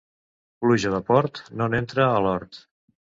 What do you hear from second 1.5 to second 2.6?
no n'entra a l'hort.